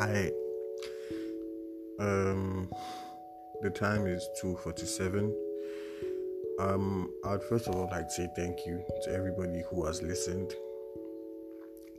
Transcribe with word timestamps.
Hi. 0.00 0.30
Um, 1.98 2.70
the 3.60 3.68
time 3.68 4.06
is 4.06 4.26
two 4.40 4.56
forty-seven. 4.56 5.30
Um, 6.58 7.12
I'd 7.26 7.42
first 7.42 7.68
of 7.68 7.74
all 7.76 7.86
like 7.90 8.08
to 8.08 8.10
say 8.10 8.28
thank 8.34 8.64
you 8.64 8.82
to 9.04 9.12
everybody 9.12 9.62
who 9.68 9.84
has 9.84 10.00
listened 10.00 10.54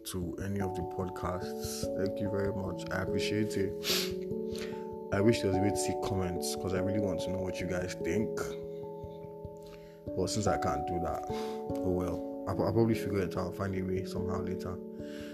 to 0.05 0.35
any 0.43 0.61
of 0.61 0.75
the 0.75 0.81
podcasts. 0.81 1.85
Thank 2.03 2.19
you 2.19 2.31
very 2.31 2.51
much. 2.51 2.89
I 2.89 3.03
appreciate 3.03 3.55
it. 3.55 3.71
I 5.13 5.21
wish 5.21 5.41
there 5.41 5.51
was 5.51 5.57
a 5.57 5.61
way 5.61 5.69
to 5.69 5.77
see 5.77 5.93
comments 6.03 6.55
because 6.55 6.73
I 6.73 6.79
really 6.79 7.01
want 7.01 7.19
to 7.19 7.29
know 7.29 7.37
what 7.37 7.59
you 7.59 7.67
guys 7.67 7.95
think. 8.03 8.35
But 10.17 10.27
since 10.27 10.47
I 10.47 10.57
can't 10.57 10.87
do 10.87 10.99
that, 11.01 11.25
oh 11.29 11.91
well. 11.91 12.45
I'll, 12.47 12.63
I'll 12.63 12.73
probably 12.73 12.95
figure 12.95 13.21
it 13.21 13.37
out, 13.37 13.55
find 13.55 13.75
a 13.77 13.81
way 13.83 14.05
somehow 14.05 14.41
later. 14.41 14.75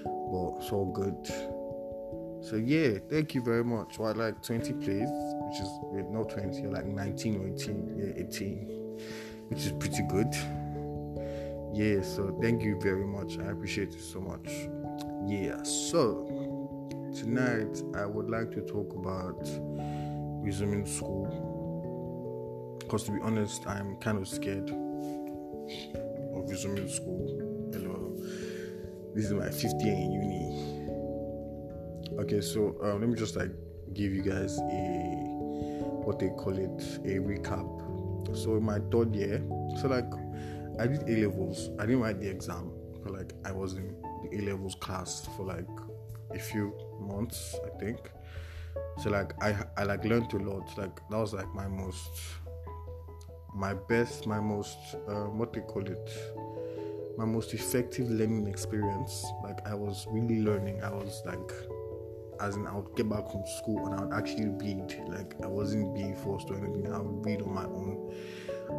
But 0.03 0.57
it's 0.59 0.69
all 0.73 0.91
good. 0.93 1.55
So 2.49 2.55
yeah, 2.55 2.99
thank 3.09 3.35
you 3.35 3.41
very 3.41 3.65
much. 3.65 3.99
What 3.99 4.15
like 4.15 4.41
20 4.41 4.71
plays, 4.73 5.09
which 5.09 5.59
is 5.59 5.67
wait, 5.91 6.05
not 6.05 6.29
20, 6.29 6.67
like 6.67 6.85
19 6.85 7.41
or 7.41 7.47
18, 7.49 7.95
yeah, 7.97 8.25
18, 8.25 8.67
which 9.49 9.65
is 9.65 9.73
pretty 9.73 10.03
good. 10.07 10.33
Yeah, 11.73 12.01
so 12.01 12.39
thank 12.41 12.63
you 12.63 12.79
very 12.79 13.05
much. 13.05 13.37
I 13.37 13.51
appreciate 13.51 13.89
it 13.89 14.01
so 14.01 14.21
much. 14.21 14.47
Yeah, 15.25 15.61
so 15.63 16.25
tonight 17.13 17.83
I 17.97 18.05
would 18.05 18.29
like 18.29 18.51
to 18.51 18.61
talk 18.61 18.93
about 18.95 19.45
resuming 20.41 20.85
school. 20.85 21.27
Because 22.79 23.03
to 23.03 23.11
be 23.11 23.19
honest, 23.23 23.67
I'm 23.67 23.97
kind 23.97 24.19
of 24.19 24.25
scared 24.25 24.69
of 26.33 26.49
resuming 26.49 26.87
school. 26.87 27.27
Hello, 27.73 28.15
this 29.13 29.25
is 29.25 29.33
my 29.33 29.49
fifth 29.49 29.83
year 29.83 29.95
in 29.95 30.11
uni 30.13 30.46
Okay, 32.19 32.41
so 32.41 32.75
um, 32.83 32.99
let 32.99 33.09
me 33.09 33.15
just 33.15 33.35
like 33.35 33.51
give 33.93 34.11
you 34.11 34.23
guys 34.23 34.57
a 34.57 35.27
what 36.03 36.17
they 36.17 36.29
call 36.29 36.57
it 36.57 36.99
a 37.05 37.19
recap. 37.19 37.67
So 38.35 38.55
in 38.55 38.63
my 38.63 38.79
third 38.91 39.15
year, 39.15 39.41
so 39.79 39.87
like 39.87 40.11
I 40.79 40.87
did 40.87 41.07
A 41.07 41.27
levels. 41.27 41.69
I 41.77 41.85
didn't 41.85 42.01
write 42.01 42.19
the 42.19 42.27
exam, 42.27 42.71
but 43.03 43.13
like 43.13 43.33
I 43.45 43.51
was 43.51 43.73
in 43.73 43.95
the 44.23 44.37
A 44.37 44.41
levels 44.49 44.75
class 44.75 45.27
for 45.37 45.45
like 45.45 45.67
a 46.33 46.39
few 46.39 46.73
months, 46.99 47.55
I 47.65 47.77
think. 47.77 47.99
So 49.03 49.11
like 49.11 49.33
I 49.43 49.55
I 49.77 49.83
like 49.83 50.03
learned 50.03 50.33
a 50.33 50.37
lot. 50.37 50.75
Like 50.75 50.95
that 51.09 51.17
was 51.17 51.33
like 51.33 51.53
my 51.53 51.67
most 51.67 52.09
my 53.53 53.75
best, 53.75 54.25
my 54.25 54.39
most 54.39 54.77
um, 55.07 55.37
what 55.37 55.53
they 55.53 55.61
call 55.61 55.85
it 55.85 56.09
my 57.17 57.25
most 57.25 57.53
effective 57.53 58.09
learning 58.09 58.47
experience. 58.47 59.23
Like 59.43 59.65
I 59.67 59.75
was 59.75 60.07
really 60.09 60.41
learning. 60.41 60.83
I 60.83 60.89
was 60.89 61.21
like 61.25 61.51
as 62.39 62.55
in 62.55 62.67
I 62.67 62.75
would 62.75 62.95
get 62.95 63.09
back 63.09 63.29
from 63.31 63.43
school 63.45 63.87
and 63.87 63.99
I 63.99 64.03
would 64.03 64.13
actually 64.13 64.49
read. 64.49 65.03
Like 65.07 65.35
I 65.43 65.47
wasn't 65.47 65.93
being 65.93 66.15
forced 66.15 66.49
or 66.49 66.55
anything. 66.57 66.91
I 66.91 66.99
would 66.99 67.25
read 67.25 67.41
on 67.41 67.53
my 67.53 67.65
own. 67.65 68.13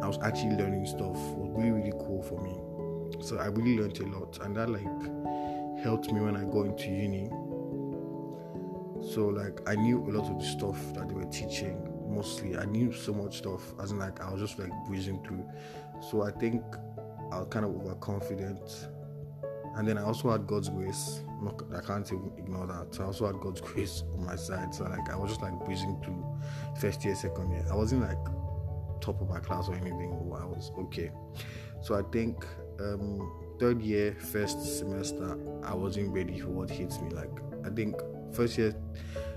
I 0.01 0.07
was 0.07 0.17
actually 0.19 0.55
learning 0.55 0.85
stuff. 0.85 1.17
It 1.17 1.37
was 1.37 1.49
really 1.55 1.71
really 1.71 1.93
cool 1.99 2.23
for 2.23 2.39
me. 2.41 3.23
So 3.23 3.37
I 3.37 3.47
really 3.47 3.77
learned 3.77 3.99
a 3.99 4.07
lot, 4.07 4.39
and 4.41 4.55
that 4.55 4.69
like 4.69 5.83
helped 5.83 6.11
me 6.11 6.21
when 6.21 6.35
I 6.35 6.43
got 6.43 6.65
into 6.67 6.87
uni. 6.87 7.29
So 9.13 9.27
like 9.27 9.61
I 9.67 9.75
knew 9.75 9.99
a 10.07 10.11
lot 10.11 10.29
of 10.29 10.39
the 10.39 10.45
stuff 10.45 10.77
that 10.93 11.07
they 11.07 11.13
were 11.13 11.25
teaching. 11.25 11.85
Mostly, 12.07 12.57
I 12.57 12.65
knew 12.65 12.91
so 12.91 13.13
much 13.13 13.37
stuff. 13.37 13.61
As 13.81 13.91
in 13.91 13.99
like 13.99 14.21
I 14.21 14.31
was 14.31 14.41
just 14.41 14.59
like 14.59 14.71
breezing 14.87 15.23
through. 15.23 15.47
So 16.09 16.23
I 16.23 16.31
think 16.31 16.63
I 17.31 17.39
was 17.39 17.47
kind 17.49 17.65
of 17.65 17.75
overconfident 17.75 18.87
and 19.75 19.87
then 19.87 19.97
I 19.97 20.03
also 20.03 20.31
had 20.31 20.45
God's 20.45 20.69
grace. 20.69 21.21
I 21.75 21.81
can't 21.81 22.05
even 22.07 22.31
ignore 22.37 22.67
that. 22.67 22.93
So 22.93 23.03
I 23.03 23.07
also 23.07 23.27
had 23.27 23.39
God's 23.39 23.61
grace 23.61 24.03
on 24.13 24.25
my 24.25 24.35
side. 24.35 24.73
So 24.73 24.83
like 24.85 25.09
I 25.09 25.15
was 25.15 25.31
just 25.31 25.41
like 25.41 25.53
breezing 25.65 26.01
through 26.03 26.25
first 26.79 27.03
year, 27.05 27.15
second 27.15 27.51
year. 27.51 27.65
I 27.71 27.75
wasn't 27.75 28.01
like 28.01 28.17
top 29.01 29.21
of 29.21 29.29
my 29.29 29.39
class 29.39 29.67
or 29.69 29.75
anything, 29.75 30.13
I 30.39 30.45
was 30.45 30.71
okay. 30.77 31.11
So 31.81 31.95
I 31.95 32.01
think 32.11 32.45
um, 32.79 33.55
third 33.59 33.81
year, 33.81 34.15
first 34.31 34.79
semester, 34.79 35.37
I 35.63 35.73
wasn't 35.73 36.13
ready 36.13 36.39
for 36.39 36.49
what 36.49 36.69
hits 36.69 36.99
me. 36.99 37.09
Like 37.09 37.31
I 37.65 37.69
think 37.69 37.95
first 38.33 38.57
year 38.57 38.75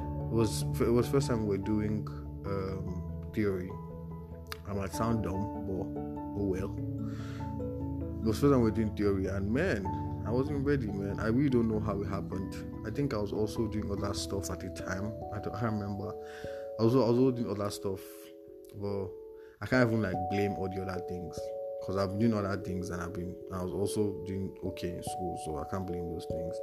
was 0.00 0.64
it 0.80 0.92
was 0.92 1.08
first 1.08 1.28
time 1.28 1.46
we 1.46 1.56
are 1.56 1.58
doing 1.58 2.06
um, 2.46 3.30
theory. 3.34 3.70
I 4.68 4.74
might 4.74 4.92
sound 4.92 5.24
dumb, 5.24 5.66
but 5.66 6.00
oh 6.00 6.44
well. 6.44 6.76
It 8.22 8.26
was 8.26 8.38
first 8.38 8.52
time 8.52 8.62
we 8.62 8.68
are 8.68 8.74
doing 8.74 8.94
theory, 8.96 9.26
and 9.26 9.52
man, 9.52 9.84
wasn't 10.32 10.64
ready, 10.64 10.86
man. 10.86 11.20
I 11.20 11.26
really 11.26 11.50
don't 11.50 11.68
know 11.68 11.80
how 11.80 12.00
it 12.00 12.08
happened. 12.08 12.56
I 12.86 12.90
think 12.90 13.14
I 13.14 13.18
was 13.18 13.32
also 13.32 13.66
doing 13.68 13.90
other 13.90 14.14
stuff 14.14 14.50
at 14.50 14.60
the 14.60 14.70
time. 14.70 15.12
I 15.34 15.38
don't 15.38 15.54
I 15.54 15.64
remember. 15.64 16.12
I 16.80 16.84
was, 16.84 16.94
I 16.94 16.98
was 16.98 17.18
also 17.18 17.30
doing 17.32 17.50
other 17.50 17.70
stuff. 17.70 18.00
Well, 18.74 19.10
I 19.60 19.66
can't 19.66 19.88
even 19.88 20.02
like 20.02 20.16
blame 20.30 20.52
all 20.52 20.68
the 20.68 20.82
other 20.82 21.00
things 21.08 21.38
because 21.80 21.96
I've 21.96 22.18
been 22.18 22.30
doing 22.30 22.44
other 22.44 22.60
things 22.62 22.90
and 22.90 23.02
I've 23.02 23.12
been. 23.12 23.34
I 23.52 23.62
was 23.62 23.72
also 23.72 24.22
doing 24.26 24.54
okay 24.64 24.90
in 24.90 25.02
school, 25.02 25.40
so 25.44 25.58
I 25.58 25.64
can't 25.70 25.86
blame 25.86 26.10
those 26.10 26.26
things. 26.26 26.56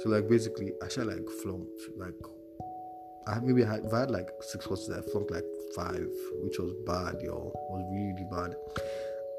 So 0.00 0.10
like 0.10 0.28
basically, 0.28 0.72
I 0.82 0.88
should 0.88 1.06
like 1.06 1.28
flunked. 1.42 1.80
Like 1.96 2.14
I 3.26 3.40
maybe 3.40 3.64
I 3.64 3.72
had, 3.72 3.86
I 3.92 4.00
had 4.00 4.10
like 4.10 4.28
six 4.40 4.66
courses, 4.66 4.90
I 4.90 5.00
flunked 5.10 5.30
like 5.30 5.44
five, 5.74 6.08
which 6.42 6.58
was 6.58 6.72
bad, 6.86 7.20
y'all. 7.22 7.52
It 7.54 7.72
was 7.72 7.84
really 7.90 8.26
bad. 8.30 8.56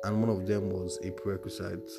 And 0.04 0.22
one 0.22 0.30
of 0.30 0.46
them 0.46 0.70
was 0.70 1.00
a 1.04 1.12
prerequisite 1.12 1.90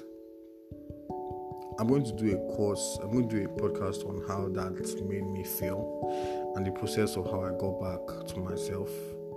I'm 1.78 1.88
going 1.88 2.04
to 2.04 2.12
do 2.12 2.34
a 2.34 2.56
course, 2.56 2.98
I'm 3.02 3.10
going 3.10 3.28
to 3.28 3.36
do 3.36 3.44
a 3.44 3.48
podcast 3.48 4.08
on 4.08 4.26
how 4.26 4.48
that 4.48 5.04
made 5.06 5.26
me 5.26 5.44
feel 5.44 6.54
and 6.56 6.66
the 6.66 6.70
process 6.70 7.16
of 7.16 7.26
how 7.26 7.44
I 7.44 7.50
got 7.50 7.78
back 7.80 8.26
to 8.28 8.38
myself 8.38 8.88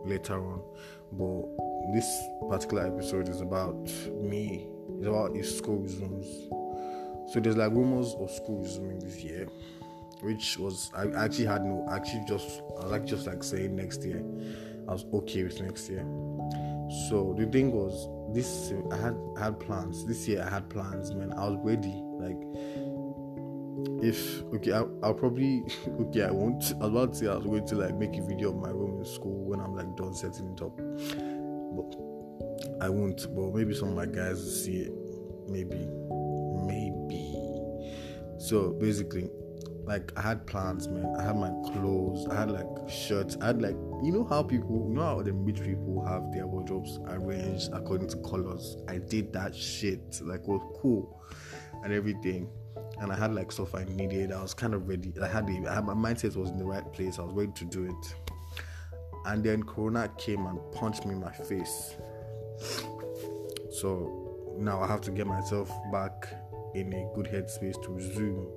later 0.06 0.36
on. 0.36 0.62
But 1.12 1.94
this 1.94 2.08
particular 2.50 2.88
episode 2.88 3.28
is 3.28 3.42
about 3.42 3.76
me, 4.22 4.70
it's 5.00 5.08
about 5.08 5.36
if 5.36 5.50
school 5.50 5.80
resumes. 5.80 6.48
So 7.34 7.42
there's 7.42 7.58
like 7.58 7.72
rumors 7.72 8.16
of 8.18 8.32
school 8.32 8.62
resuming 8.62 9.00
this 9.00 9.18
year, 9.18 9.46
which 10.22 10.58
was 10.58 10.92
I 10.96 11.08
actually 11.26 11.46
had 11.46 11.66
no 11.66 11.86
actually 11.92 12.24
just 12.26 12.62
I 12.80 12.84
was 12.84 12.92
like 12.92 13.06
just 13.06 13.28
like 13.28 13.44
saying 13.44 13.76
next 13.76 14.02
year. 14.06 14.24
I 14.88 14.94
was 14.94 15.04
okay 15.14 15.44
with 15.44 15.62
next 15.62 15.90
year. 15.90 16.06
So 17.10 17.36
the 17.38 17.46
thing 17.52 17.74
was 17.74 18.08
this 18.34 18.72
I 18.94 18.96
had 18.96 19.18
I 19.36 19.44
had 19.44 19.60
plans. 19.60 20.06
This 20.06 20.26
year 20.26 20.42
I 20.42 20.50
had 20.50 20.70
plans, 20.70 21.14
man. 21.14 21.34
I 21.34 21.46
was 21.46 21.60
ready 21.64 22.02
like, 22.20 22.38
if 24.02 24.44
okay, 24.54 24.74
I, 24.74 24.82
will 24.82 25.14
probably 25.14 25.64
okay. 26.02 26.24
I 26.24 26.32
won't. 26.32 26.74
I 26.82 26.88
was 26.88 26.90
about 26.90 27.14
to 27.14 27.20
say 27.20 27.28
I 27.28 27.36
was 27.36 27.46
going 27.46 27.68
to 27.68 27.76
like 27.76 27.96
make 27.96 28.18
a 28.18 28.22
video 28.22 28.50
of 28.50 28.58
my 28.58 28.70
room 28.70 29.00
in 29.00 29.06
school 29.06 29.46
when 29.46 29.60
I'm 29.60 29.76
like 29.76 29.96
done 29.96 30.14
setting 30.14 30.54
it 30.54 30.62
up, 30.62 30.76
but 31.76 32.84
I 32.84 32.90
won't. 32.90 33.26
But 33.36 33.54
maybe 33.54 33.74
some 33.74 33.90
of 33.90 33.96
my 33.96 34.06
guys 34.06 34.44
will 34.44 34.52
see 34.52 34.78
it. 34.82 34.94
Maybe, 35.48 35.88
maybe. 36.66 37.36
So 38.40 38.72
basically, 38.80 39.30
like 39.86 40.12
I 40.18 40.22
had 40.22 40.46
plans, 40.46 40.88
man. 40.88 41.16
I 41.18 41.24
had 41.24 41.36
my 41.36 41.50
clothes. 41.72 42.28
I 42.30 42.36
had 42.36 42.52
like 42.52 42.68
shirts. 42.90 43.38
I 43.42 43.48
had 43.48 43.62
like 43.62 43.76
you 44.04 44.12
know 44.12 44.24
how 44.24 44.44
people, 44.44 44.88
you 44.88 44.96
know 44.96 45.04
how 45.04 45.22
the 45.22 45.34
rich 45.34 45.62
people 45.62 46.06
have 46.06 46.32
their 46.32 46.48
wardrobes 46.48 47.00
arranged 47.08 47.70
according 47.74 48.08
to 48.10 48.18
colors. 48.18 48.78
I 48.88 48.98
did 48.98 49.34
that 49.34 49.56
shit. 49.56 50.22
Like 50.22 50.48
was 50.48 50.62
cool 50.82 51.20
and 51.84 51.94
everything. 51.94 52.50
And 53.00 53.12
I 53.12 53.16
had 53.16 53.34
like 53.34 53.52
stuff 53.52 53.76
I 53.76 53.86
needed. 53.86 54.32
I 54.32 54.42
was 54.42 54.54
kind 54.54 54.74
of 54.74 54.88
ready. 54.88 55.14
I 55.22 55.28
had, 55.28 55.48
the, 55.48 55.68
I 55.70 55.80
my 55.80 55.94
mindset 55.94 56.36
was 56.36 56.50
in 56.50 56.58
the 56.58 56.66
right 56.66 56.92
place. 56.92 57.20
I 57.20 57.24
was 57.24 57.34
ready 57.34 57.52
to 57.56 57.66
do 57.66 57.86
it. 57.86 58.16
And 59.26 59.44
then 59.44 59.64
Corona 59.64 60.10
came 60.18 60.46
and 60.46 60.60
punched 60.74 61.06
me 61.06 61.14
in 61.14 61.22
my 61.22 61.32
face. 61.32 61.96
So 63.72 64.56
now 64.58 64.82
I 64.82 64.88
have 64.88 65.02
to 65.02 65.12
get 65.12 65.28
myself 65.28 65.72
back 65.92 66.28
in 66.76 66.94
a 66.94 67.16
good 67.16 67.26
headspace 67.26 67.82
to 67.84 67.90
resume. 67.92 68.48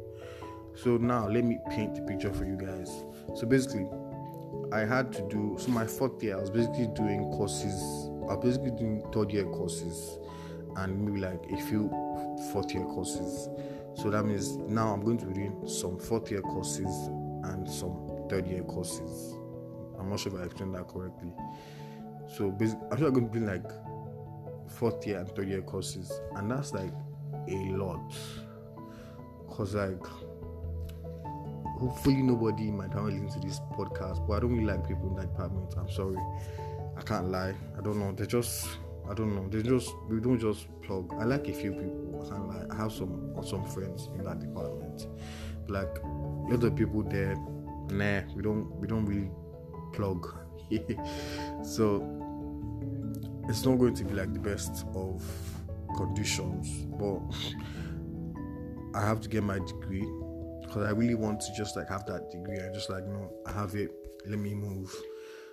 So 0.74 0.96
now 0.96 1.28
let 1.28 1.44
me 1.44 1.58
paint 1.70 1.94
the 1.94 2.02
picture 2.02 2.32
for 2.32 2.44
you 2.44 2.56
guys. 2.56 2.90
So 3.36 3.46
basically, 3.46 3.86
I 4.72 4.80
had 4.80 5.12
to 5.12 5.28
do 5.28 5.56
so 5.58 5.70
my 5.70 5.86
fourth 5.86 6.22
year. 6.22 6.36
I 6.36 6.40
was 6.40 6.50
basically 6.50 6.88
doing 6.94 7.30
courses. 7.32 7.74
I 8.28 8.34
was 8.34 8.38
basically 8.42 8.70
doing 8.70 9.04
third 9.12 9.30
year 9.30 9.44
courses, 9.44 10.18
and 10.76 11.04
maybe 11.04 11.20
like 11.20 11.44
a 11.52 11.60
few 11.66 11.90
fourth 12.52 12.72
year 12.72 12.84
courses. 12.84 13.48
So 13.94 14.10
that 14.10 14.24
means 14.24 14.56
now 14.56 14.92
I'm 14.92 15.04
going 15.04 15.18
to 15.18 15.26
be 15.26 15.34
doing 15.34 15.68
some 15.68 15.98
fourth 15.98 16.30
year 16.30 16.40
courses 16.40 17.08
and 17.44 17.68
some 17.68 18.26
third 18.28 18.46
year 18.46 18.62
courses. 18.62 19.34
I'm 19.98 20.08
not 20.08 20.20
sure 20.20 20.34
if 20.34 20.40
I 20.40 20.44
explained 20.44 20.74
that 20.74 20.88
correctly. 20.88 21.32
So 22.36 22.50
basically, 22.50 22.86
I'm 22.90 22.98
going 23.12 23.30
to 23.30 23.32
be 23.32 23.40
like 23.40 23.66
fourth 24.70 25.06
year 25.06 25.18
and 25.18 25.28
third 25.28 25.48
year 25.48 25.62
courses, 25.62 26.10
and 26.36 26.50
that's 26.50 26.72
like 26.72 26.92
a 27.48 27.56
lot. 27.72 28.12
Cause 29.50 29.74
like 29.74 30.02
hopefully 31.78 32.22
nobody 32.22 32.68
in 32.68 32.76
my 32.76 32.88
family 32.88 33.18
listens 33.18 33.34
to 33.34 33.48
this 33.48 33.60
podcast, 33.72 34.26
but 34.26 34.34
I 34.34 34.40
don't 34.40 34.52
really 34.52 34.64
like 34.64 34.86
people 34.86 35.08
in 35.10 35.16
that 35.16 35.32
department. 35.32 35.74
I'm 35.76 35.90
sorry. 35.90 36.16
I 36.96 37.02
can't 37.02 37.30
lie. 37.30 37.54
I 37.76 37.80
don't 37.82 37.98
know. 37.98 38.12
They're 38.12 38.26
just 38.26 38.66
I 39.10 39.14
don't 39.14 39.34
know. 39.34 39.48
They 39.48 39.62
just 39.62 39.92
we 40.08 40.20
don't 40.20 40.38
just 40.38 40.66
plug. 40.82 41.12
I 41.18 41.24
like 41.24 41.48
a 41.48 41.52
few 41.52 41.72
people. 41.72 42.24
I 42.24 42.28
can't. 42.28 42.72
I 42.72 42.76
have 42.76 42.92
some 42.92 43.34
some 43.44 43.64
friends 43.66 44.08
in 44.14 44.24
that 44.24 44.40
department. 44.40 45.06
Like 45.68 45.98
a 46.02 46.54
lot 46.54 46.64
of 46.64 46.76
people 46.76 47.02
there, 47.02 47.34
nah, 47.90 48.20
we 48.34 48.42
don't 48.42 48.74
we 48.76 48.86
don't 48.86 49.04
really 49.06 49.30
plug. 49.92 50.38
so 51.64 52.02
it's 53.48 53.64
not 53.64 53.78
going 53.78 53.94
to 53.94 54.04
be 54.04 54.14
like 54.14 54.32
the 54.32 54.38
best 54.38 54.86
of 54.94 55.22
conditions, 55.96 56.86
but 56.98 57.20
I 58.98 59.04
have 59.04 59.20
to 59.22 59.28
get 59.28 59.42
my 59.42 59.58
degree 59.58 60.06
because 60.62 60.86
I 60.86 60.90
really 60.90 61.14
want 61.14 61.40
to 61.40 61.52
just 61.54 61.76
like 61.76 61.88
have 61.88 62.06
that 62.06 62.30
degree. 62.30 62.58
I 62.58 62.72
just 62.72 62.88
like 62.88 63.04
no, 63.06 63.32
I 63.46 63.52
have 63.52 63.74
it. 63.74 63.90
Let 64.26 64.38
me 64.38 64.54
move. 64.54 64.94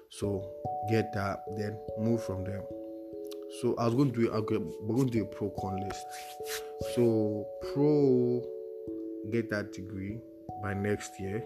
So 0.10 0.50
get 0.90 1.14
that, 1.14 1.44
then 1.58 1.78
move 1.98 2.24
from 2.24 2.44
there. 2.44 2.64
So 3.62 3.76
I 3.78 3.86
was 3.86 3.96
going 3.96 4.12
to 4.14 4.22
do 4.22 4.32
I'll 4.32 4.42
we're 4.82 4.96
going 4.96 5.10
to 5.10 5.14
do 5.14 5.24
a 5.24 5.26
pro 5.26 5.50
con 5.50 5.80
list. 5.82 6.06
So 6.96 7.46
pro 7.74 8.44
get 9.32 9.50
that 9.50 9.74
degree 9.74 10.20
by 10.62 10.74
next 10.74 11.20
year, 11.20 11.44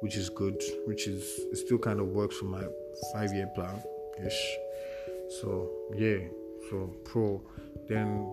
which 0.00 0.16
is 0.16 0.28
good, 0.28 0.60
which 0.86 1.06
is 1.06 1.40
still 1.54 1.78
kind 1.78 2.00
of 2.00 2.08
works 2.08 2.36
for 2.36 2.44
my 2.44 2.62
five 3.12 3.32
year 3.32 3.46
plan 3.54 3.82
ish. 4.24 4.56
So 5.40 5.70
yeah, 5.96 6.18
so 6.70 6.94
pro. 7.04 7.42
Then 7.88 8.24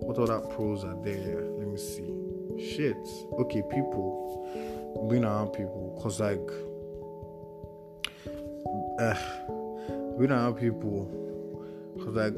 what 0.00 0.18
other 0.18 0.40
pros 0.40 0.84
are 0.84 0.96
there? 1.04 1.42
Let 1.58 1.68
me 1.68 1.76
see. 1.76 2.12
Shit. 2.58 2.96
Okay, 3.38 3.62
people. 3.70 5.08
Being 5.10 5.24
around 5.24 5.48
people, 5.48 5.98
cause 6.02 6.20
like, 6.20 6.38
uh, 9.00 9.14
being 10.18 10.30
around 10.30 10.54
people, 10.54 11.21
cause 12.04 12.14
like, 12.14 12.34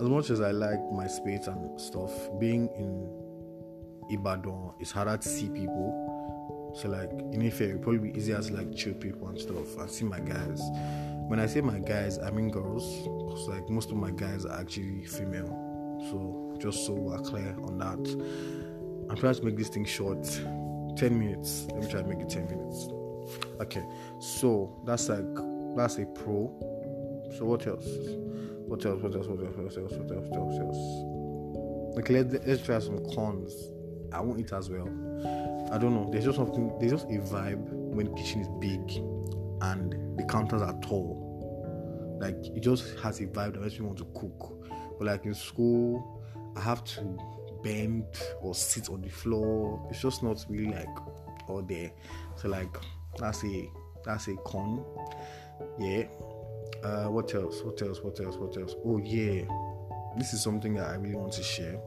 as 0.00 0.08
much 0.08 0.30
as 0.30 0.40
I 0.40 0.50
like 0.50 0.80
my 0.92 1.06
space 1.06 1.46
and 1.46 1.80
stuff, 1.80 2.12
being 2.38 2.68
in 2.76 3.08
Ibadan, 4.10 4.72
it's 4.78 4.90
harder 4.90 5.16
to 5.16 5.28
see 5.28 5.48
people. 5.48 6.72
So 6.76 6.88
like 6.88 7.10
in 7.10 7.46
Ife, 7.46 7.60
it 7.62 7.82
probably 7.82 8.10
be 8.10 8.18
easier 8.18 8.40
to 8.40 8.52
like 8.52 8.74
chill 8.76 8.94
people 8.94 9.28
and 9.28 9.40
stuff 9.40 9.76
and 9.78 9.90
see 9.90 10.04
my 10.04 10.20
guys. 10.20 10.60
When 11.28 11.40
I 11.40 11.46
say 11.46 11.60
my 11.60 11.78
guys, 11.78 12.18
I 12.18 12.30
mean 12.30 12.50
girls, 12.50 12.84
because 13.02 13.48
like 13.48 13.68
most 13.68 13.90
of 13.90 13.96
my 13.96 14.10
guys 14.10 14.44
are 14.44 14.60
actually 14.60 15.04
female. 15.04 15.48
So 16.10 16.56
just 16.58 16.86
so 16.86 16.92
we're 16.92 17.18
clear 17.18 17.56
on 17.62 17.78
that. 17.78 19.08
I'm 19.10 19.16
trying 19.16 19.34
to 19.34 19.42
make 19.42 19.56
this 19.56 19.68
thing 19.68 19.84
short. 19.84 20.24
10 20.96 21.18
minutes. 21.18 21.66
Let 21.72 21.82
me 21.82 21.90
try 21.90 22.02
to 22.02 22.08
make 22.08 22.20
it 22.20 22.28
10 22.28 22.46
minutes. 22.46 22.88
Okay, 23.60 23.84
so 24.18 24.80
that's 24.84 25.08
like 25.08 25.24
that's 25.76 25.98
a 25.98 26.06
pro. 26.06 26.52
So 27.36 27.44
what 27.44 27.66
else? 27.66 27.86
What 28.66 28.84
else? 28.84 29.00
What 29.00 29.14
else? 29.14 29.26
What 29.28 29.38
else? 29.40 29.56
What 29.56 29.66
else? 29.66 29.76
What 29.76 30.10
else? 30.10 30.28
What 30.28 30.38
else? 30.38 30.58
Else? 30.58 31.98
Okay, 31.98 32.22
let's, 32.22 32.62
try 32.62 32.78
some 32.80 32.98
cons. 33.14 33.54
I 34.12 34.20
won't 34.20 34.40
eat 34.40 34.52
as 34.52 34.68
well. 34.68 34.88
I 35.72 35.78
don't 35.78 35.94
know. 35.94 36.08
There's 36.10 36.24
just 36.24 36.36
something. 36.36 36.76
There's 36.78 36.92
just 36.92 37.06
a 37.06 37.18
vibe 37.18 37.64
when 37.68 38.06
the 38.06 38.12
kitchen 38.12 38.40
is 38.40 38.48
big 38.60 38.96
and 39.62 40.18
the 40.18 40.24
counters 40.28 40.62
are 40.62 40.78
tall. 40.80 42.18
Like 42.20 42.36
it 42.54 42.60
just 42.60 42.98
has 42.98 43.20
a 43.20 43.26
vibe 43.26 43.54
that 43.54 43.62
makes 43.62 43.78
me 43.78 43.86
want 43.86 43.98
to 43.98 44.06
cook. 44.14 44.68
But 44.98 45.06
like 45.06 45.24
in 45.24 45.34
school, 45.34 46.24
I 46.56 46.60
have 46.60 46.82
to 46.84 47.18
bend 47.62 48.04
or 48.40 48.54
sit 48.54 48.90
on 48.90 49.00
the 49.00 49.08
floor. 49.08 49.86
It's 49.90 50.02
just 50.02 50.22
not 50.22 50.44
really 50.48 50.72
like 50.72 50.88
all 51.48 51.62
there. 51.62 51.92
So 52.34 52.48
like 52.48 52.76
that's 53.16 53.44
a 53.44 53.70
that's 54.04 54.28
a 54.28 54.36
con. 54.44 54.84
Yeah. 55.78 56.04
Uh, 56.82 57.06
what 57.06 57.34
else? 57.34 57.62
What 57.62 57.80
else? 57.82 58.00
What 58.00 58.20
else? 58.20 58.36
What 58.36 58.56
else? 58.56 58.74
Oh 58.84 58.98
yeah, 58.98 59.42
this 60.16 60.32
is 60.32 60.42
something 60.42 60.74
that 60.74 60.88
I 60.88 60.94
really 60.94 61.16
want 61.16 61.32
to 61.34 61.42
share 61.42 61.78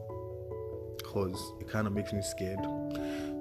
because 0.98 1.52
it 1.60 1.68
kind 1.68 1.86
of 1.86 1.92
makes 1.92 2.12
me 2.12 2.22
scared. 2.22 2.60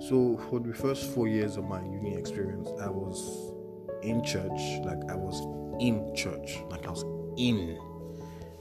So 0.08 0.40
for 0.50 0.60
the 0.60 0.74
first 0.74 1.14
four 1.14 1.28
years 1.28 1.58
of 1.58 1.66
my 1.66 1.82
uni 1.82 2.16
experience, 2.16 2.70
I 2.82 2.90
was 2.90 3.54
in 4.02 4.24
church, 4.24 4.80
like 4.84 5.10
I 5.10 5.16
was 5.16 5.40
in 5.82 6.16
church, 6.16 6.60
like 6.70 6.88
I 6.88 6.92
was 6.92 7.04
in, 7.38 7.78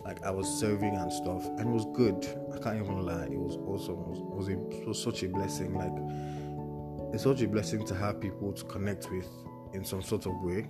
like 0.05 0.23
I 0.25 0.31
was 0.31 0.49
serving 0.49 0.96
and 0.96 1.12
stuff, 1.12 1.46
and 1.46 1.61
it 1.61 1.73
was 1.73 1.87
good. 1.94 2.26
I 2.55 2.58
can't 2.58 2.82
even 2.82 3.00
lie, 3.06 3.25
it 3.26 3.38
was 3.38 3.56
awesome. 3.56 4.00
It 4.00 4.08
was, 4.08 4.19
it 4.19 4.35
was, 4.35 4.49
a, 4.49 4.82
it 4.82 4.88
was 4.88 5.02
such 5.02 5.23
a 5.23 5.29
blessing. 5.29 5.75
Like 5.75 7.14
it's 7.14 7.23
such 7.23 7.40
a 7.43 7.49
blessing 7.49 7.87
to 7.87 7.94
have 7.94 8.20
people 8.20 8.52
to 8.52 8.64
connect 8.64 9.11
with 9.11 9.29
in 9.75 9.85
some 9.85 10.02
sort 10.02 10.26
of 10.26 10.32
way, 10.43 10.67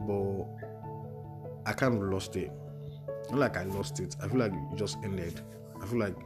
but 0.00 0.44
I 1.66 1.72
kind 1.72 2.00
of 2.00 2.08
lost 2.08 2.36
it. 2.36 2.50
Not 3.30 3.40
like 3.40 3.56
I 3.56 3.64
lost 3.64 3.98
it. 4.00 4.14
I 4.22 4.28
feel 4.28 4.38
like 4.38 4.52
it 4.52 4.76
just 4.76 4.98
ended. 5.02 5.40
I 5.82 5.86
feel 5.86 5.98
like 5.98 6.16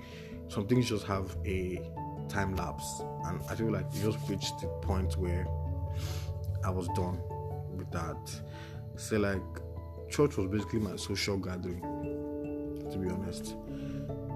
some 0.48 0.66
things 0.66 0.88
just 0.88 1.06
have 1.06 1.34
a 1.46 1.80
time 2.28 2.54
lapse, 2.56 3.02
and 3.24 3.40
I 3.48 3.54
feel 3.54 3.72
like 3.72 3.86
it 3.94 4.02
just 4.02 4.18
reached 4.28 4.60
the 4.60 4.68
point 4.82 5.16
where 5.16 5.46
I 6.64 6.70
was 6.70 6.86
done 6.88 7.18
with 7.74 7.90
that. 7.90 8.40
So 8.96 9.18
like 9.18 9.42
church 10.10 10.36
was 10.36 10.48
basically 10.48 10.80
my 10.80 10.96
social 10.96 11.38
gathering, 11.38 11.80
to 12.90 12.98
be 12.98 13.08
honest. 13.08 13.56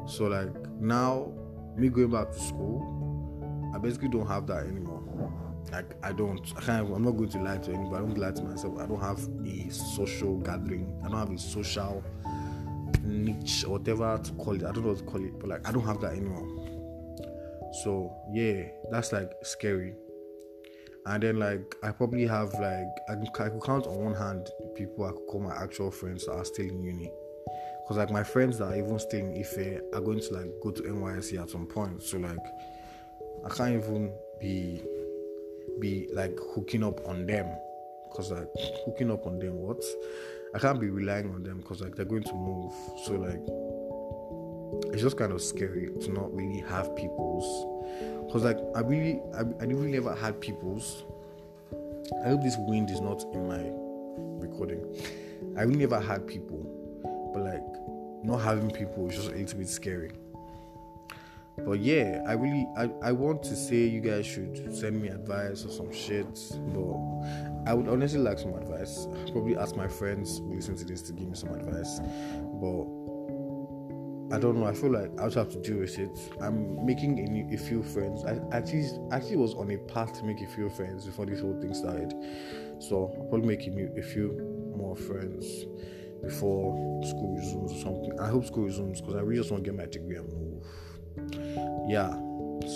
So 0.07 0.25
like 0.25 0.55
now 0.81 1.33
me 1.77 1.89
going 1.89 2.11
back 2.11 2.33
to 2.33 2.39
school, 2.39 3.73
I 3.75 3.79
basically 3.79 4.09
don't 4.09 4.27
have 4.27 4.47
that 4.47 4.67
anymore. 4.67 4.94
Like 5.73 5.95
I 6.03 6.13
don't 6.13 6.41
I 6.57 6.61
can't 6.61 6.93
I'm 6.95 7.03
not 7.03 7.13
going 7.13 7.31
to 7.31 7.39
lie 7.39 7.59
to 7.59 7.73
anybody, 7.73 7.97
I 7.97 8.07
don't 8.07 8.19
lie 8.19 8.33
to 8.33 8.43
myself. 8.43 8.79
I 8.79 8.87
don't 8.87 9.01
have 9.01 9.19
a 9.45 9.71
social 9.71 10.39
gathering, 10.39 11.01
I 11.05 11.09
don't 11.09 11.19
have 11.19 11.31
a 11.31 11.39
social 11.39 12.03
niche 13.03 13.65
or 13.67 13.79
whatever 13.79 14.19
to 14.23 14.33
call 14.33 14.55
it. 14.55 14.63
I 14.63 14.73
don't 14.73 14.83
know 14.83 14.91
what 14.91 14.99
to 14.99 15.05
call 15.05 15.25
it, 15.25 15.39
but 15.39 15.49
like 15.49 15.69
I 15.69 15.73
don't 15.73 15.85
have 15.85 16.01
that 16.01 16.13
anymore. 16.13 16.47
So 17.83 18.15
yeah, 18.33 18.65
that's 18.91 19.13
like 19.13 19.33
scary 19.43 19.95
and 21.07 21.23
then 21.23 21.39
like 21.39 21.77
I 21.83 21.91
probably 21.91 22.27
have 22.27 22.53
like 22.55 22.89
I, 23.09 23.13
I 23.13 23.49
could 23.49 23.63
count 23.63 23.87
on 23.87 24.05
one 24.05 24.15
hand 24.15 24.49
people 24.75 25.05
I 25.05 25.11
could 25.11 25.27
call 25.27 25.41
my 25.41 25.55
actual 25.55 25.91
friends 25.91 26.27
that 26.27 26.33
are 26.33 26.45
still 26.45 26.67
in 26.67 26.83
uni. 26.83 27.13
Cause 27.87 27.99
like 27.99 28.11
my 28.11 28.23
friends 28.23 28.59
that 28.59 28.65
are 28.65 28.77
even 28.77 28.99
still 28.99 29.21
in 29.21 29.39
Ife 29.39 29.81
are 29.93 30.01
going 30.01 30.21
to 30.21 30.33
like 30.33 30.51
go 30.63 30.71
to 30.71 30.83
NYSC 30.83 31.43
at 31.43 31.51
some 31.51 31.67
point. 31.67 32.03
So 32.03 32.17
like 32.17 32.39
I 33.45 33.49
can't 33.51 33.85
even 33.85 34.15
be 34.41 34.83
be 35.81 36.09
like 36.13 36.39
hooking 36.55 36.85
up 36.85 37.07
on 37.07 37.27
them. 37.27 37.47
Cause 38.13 38.31
like 38.31 38.49
hooking 38.85 39.11
up 39.11 39.27
on 39.27 39.39
them 39.39 39.57
what? 39.57 39.83
I 40.55 40.59
can't 40.61 40.81
be 40.81 40.89
relying 40.89 41.35
on 41.35 41.43
them 41.43 41.59
because 41.59 41.81
like 41.81 41.97
they're 41.97 42.05
going 42.05 42.23
to 42.23 42.35
move. 42.35 42.73
So 43.05 43.15
like 43.15 43.43
it's 44.93 45.03
just 45.03 45.17
kind 45.17 45.33
of 45.33 45.43
scary 45.43 45.91
to 46.01 46.13
not 46.13 46.35
really 46.35 46.61
have 46.69 46.95
people's 46.95 47.67
because 48.27 48.45
like 48.45 48.59
I 48.77 48.81
really 48.81 49.21
I, 49.35 49.41
I 49.41 49.65
really 49.67 49.91
never 49.91 50.15
had 50.15 50.41
people's. 50.41 51.05
I 52.25 52.29
hope 52.29 52.43
this 52.43 52.57
wind 52.59 52.91
is 52.91 53.01
not 53.01 53.25
in 53.33 53.49
my 53.49 53.65
recording. 54.45 54.85
I 55.57 55.63
really 55.63 55.79
never 55.79 56.01
had 56.01 56.27
people, 56.27 56.61
but 57.33 57.43
like 57.43 58.25
not 58.25 58.39
having 58.39 58.71
people 58.71 59.09
is 59.09 59.17
just 59.17 59.29
a 59.29 59.33
little 59.33 59.59
bit 59.59 59.69
scary. 59.69 60.13
But 61.59 61.81
yeah, 61.81 62.23
I 62.27 62.33
really 62.33 62.67
I, 62.77 62.91
I 63.03 63.13
want 63.13 63.43
to 63.45 63.57
say 63.57 63.77
you 63.77 64.01
guys 64.01 64.27
should 64.27 64.75
send 64.75 65.01
me 65.01 65.09
advice 65.09 65.65
or 65.65 65.71
some 65.71 65.93
shit. 65.93 66.27
But 66.75 67.71
I 67.71 67.75
would 67.75 67.89
honestly 67.89 68.21
like 68.21 68.39
some 68.39 68.55
advice. 68.55 69.07
Probably 69.31 69.57
ask 69.57 69.77
my 69.77 69.89
friends 69.89 70.39
who 70.39 70.55
listen 70.55 70.77
to 70.77 70.85
this 70.85 71.03
to 71.03 71.13
give 71.13 71.29
me 71.29 71.37
some 71.37 71.51
advice. 71.51 72.01
But 72.61 72.85
I 74.35 74.41
don't 74.41 74.59
know. 74.59 74.67
I 74.67 74.73
feel 74.73 74.91
like 74.91 75.11
I 75.21 75.25
just 75.27 75.37
have 75.37 75.51
to 75.51 75.61
deal 75.61 75.79
with 75.79 75.99
it. 75.99 76.11
I'm 76.41 76.85
making 76.85 77.19
a, 77.21 77.23
new, 77.23 77.55
a 77.55 77.59
few 77.59 77.83
friends. 77.83 78.25
I 78.25 78.41
actually 78.53 78.89
actually 79.13 79.37
was 79.37 79.55
on 79.55 79.71
a 79.71 79.79
path 79.79 80.13
to 80.19 80.25
make 80.25 80.41
a 80.41 80.47
few 80.47 80.69
friends 80.71 81.07
before 81.07 81.27
this 81.27 81.41
whole 81.41 81.59
thing 81.61 81.73
started. 81.73 82.13
So 82.81 83.15
I'll 83.17 83.27
probably 83.27 83.57
make 83.57 83.67
a, 83.67 84.01
a 84.01 84.03
few 84.03 84.73
more 84.77 84.97
friends 84.97 85.67
before 86.23 87.03
school 87.05 87.37
resumes 87.37 87.73
or 87.73 87.79
something. 87.79 88.19
I 88.19 88.29
hope 88.29 88.47
school 88.47 88.65
resumes 88.65 89.01
because 89.01 89.15
I 89.15 89.21
really 89.21 89.39
just 89.39 89.51
want 89.51 89.63
to 89.63 89.71
get 89.71 89.79
my 89.79 89.87
degree 89.87 90.17
and 90.17 90.33
move. 90.33 90.67
Yeah. 91.89 92.11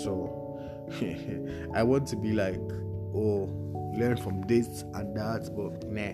So 0.03 0.59
I 1.73 1.83
want 1.83 2.07
to 2.09 2.15
be 2.15 2.33
like, 2.33 2.59
oh, 3.13 3.49
learn 3.97 4.17
from 4.17 4.41
this 4.41 4.83
and 4.93 5.15
that, 5.15 5.49
but 5.55 5.89
nah, 5.89 6.13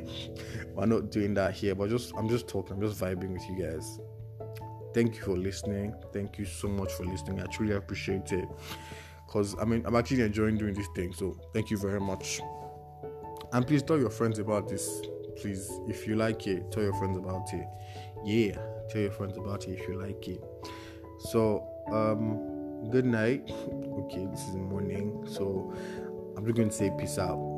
we're 0.74 0.86
not 0.86 1.12
doing 1.12 1.34
that 1.36 1.54
here. 1.54 1.76
But 1.76 1.90
just 1.90 2.14
I'm 2.18 2.30
just 2.30 2.48
talking. 2.48 2.78
I'm 2.78 2.82
just 2.82 3.00
vibing 3.00 3.34
with 3.34 3.48
you 3.50 3.66
guys 3.66 4.00
thank 4.96 5.18
you 5.18 5.22
for 5.24 5.38
listening. 5.38 5.94
Thank 6.14 6.40
you 6.40 6.46
so 6.46 6.70
much 6.70 6.94
for 6.94 7.04
listening. 7.04 7.42
I 7.42 7.46
truly 7.48 7.74
appreciate 7.76 8.32
it. 8.32 8.48
Cause 9.28 9.54
I 9.62 9.66
mean 9.66 9.84
I'm 9.86 9.96
actually 9.96 10.22
enjoying 10.22 10.58
doing 10.58 10.74
this 10.74 10.88
thing. 10.96 11.14
So 11.14 11.38
thank 11.54 11.70
you 11.70 11.78
very 11.78 12.00
much. 12.00 12.40
And 13.52 13.68
please 13.68 13.84
tell 13.84 14.00
your 14.00 14.10
friends 14.10 14.40
about 14.40 14.70
this. 14.70 15.02
Please, 15.36 15.70
if 15.90 16.08
you 16.08 16.16
like 16.16 16.48
it, 16.48 16.72
tell 16.72 16.82
your 16.82 16.94
friends 16.94 17.18
about 17.18 17.54
it. 17.54 17.68
Yeah, 18.24 18.58
tell 18.90 19.02
your 19.02 19.12
friends 19.12 19.38
about 19.38 19.68
it 19.68 19.72
if 19.78 19.86
you 19.88 20.00
like 20.00 20.26
it. 20.30 20.42
So 21.20 21.68
um 21.92 22.55
good 22.92 23.06
night. 23.06 23.52
Okay, 24.06 24.28
this 24.30 24.48
is 24.48 24.56
morning. 24.56 25.26
So 25.26 25.74
I'm 26.38 26.46
just 26.46 26.56
going 26.56 26.70
to 26.70 26.76
say 26.76 26.92
peace 27.00 27.18
out. 27.18 27.55